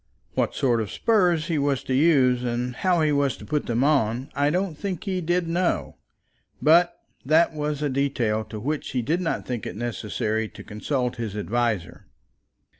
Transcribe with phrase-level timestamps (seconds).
[0.33, 3.83] What sort of spurs he was to use, and how he was to put them
[3.83, 5.97] on, I don't think he did know;
[6.59, 10.63] but that was a detail as to which he did not think it necessary to
[10.63, 12.07] consult his adviser.